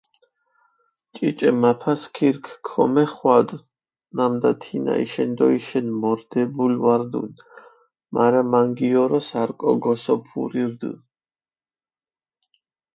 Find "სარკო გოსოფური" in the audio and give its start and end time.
9.29-10.63